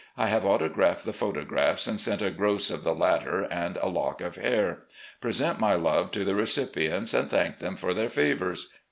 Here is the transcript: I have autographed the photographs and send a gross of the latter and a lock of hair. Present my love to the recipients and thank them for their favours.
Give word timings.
I 0.17 0.25
have 0.29 0.45
autographed 0.47 1.05
the 1.05 1.13
photographs 1.13 1.85
and 1.85 1.99
send 1.99 2.23
a 2.23 2.31
gross 2.31 2.71
of 2.71 2.83
the 2.83 2.95
latter 2.95 3.43
and 3.43 3.77
a 3.77 3.87
lock 3.87 4.19
of 4.19 4.35
hair. 4.35 4.79
Present 5.21 5.59
my 5.59 5.75
love 5.75 6.09
to 6.13 6.25
the 6.25 6.33
recipients 6.33 7.13
and 7.13 7.29
thank 7.29 7.59
them 7.59 7.75
for 7.75 7.93
their 7.93 8.09
favours. 8.09 8.73